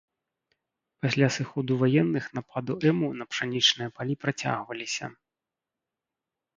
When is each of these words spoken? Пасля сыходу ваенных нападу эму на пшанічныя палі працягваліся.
Пасля 1.05 1.27
сыходу 1.35 1.77
ваенных 1.83 2.25
нападу 2.39 2.79
эму 2.95 3.07
на 3.21 3.31
пшанічныя 3.35 3.89
палі 4.01 4.13
працягваліся. 4.27 5.05